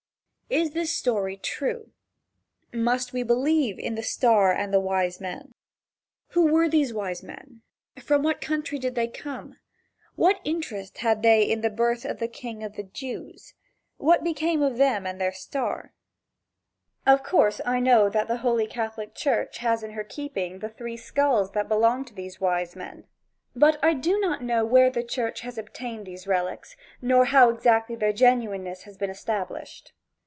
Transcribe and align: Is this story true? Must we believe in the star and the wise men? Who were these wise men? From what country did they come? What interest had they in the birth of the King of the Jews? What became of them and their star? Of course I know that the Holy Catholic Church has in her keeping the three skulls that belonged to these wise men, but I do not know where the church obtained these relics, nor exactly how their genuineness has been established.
Is 0.51 0.71
this 0.71 0.91
story 0.91 1.37
true? 1.37 1.91
Must 2.73 3.13
we 3.13 3.23
believe 3.23 3.79
in 3.79 3.95
the 3.95 4.03
star 4.03 4.51
and 4.51 4.73
the 4.73 4.81
wise 4.81 5.21
men? 5.21 5.53
Who 6.31 6.51
were 6.51 6.67
these 6.67 6.93
wise 6.93 7.23
men? 7.23 7.61
From 8.03 8.21
what 8.21 8.41
country 8.41 8.77
did 8.77 8.95
they 8.95 9.07
come? 9.07 9.55
What 10.17 10.41
interest 10.43 10.97
had 10.97 11.23
they 11.23 11.43
in 11.43 11.61
the 11.61 11.69
birth 11.69 12.03
of 12.03 12.19
the 12.19 12.27
King 12.27 12.65
of 12.65 12.73
the 12.75 12.83
Jews? 12.83 13.53
What 13.95 14.25
became 14.25 14.61
of 14.61 14.75
them 14.75 15.05
and 15.07 15.21
their 15.21 15.31
star? 15.31 15.93
Of 17.07 17.23
course 17.23 17.61
I 17.65 17.79
know 17.79 18.09
that 18.09 18.27
the 18.27 18.39
Holy 18.43 18.67
Catholic 18.67 19.15
Church 19.15 19.59
has 19.59 19.83
in 19.83 19.91
her 19.91 20.03
keeping 20.03 20.59
the 20.59 20.67
three 20.67 20.97
skulls 20.97 21.51
that 21.51 21.69
belonged 21.69 22.07
to 22.07 22.13
these 22.13 22.41
wise 22.41 22.75
men, 22.75 23.05
but 23.55 23.79
I 23.81 23.93
do 23.93 24.19
not 24.19 24.43
know 24.43 24.65
where 24.65 24.89
the 24.89 25.01
church 25.01 25.45
obtained 25.45 26.05
these 26.05 26.27
relics, 26.27 26.75
nor 27.01 27.23
exactly 27.23 27.95
how 27.95 27.99
their 28.01 28.11
genuineness 28.11 28.83
has 28.83 28.97
been 28.97 29.09
established. 29.09 29.93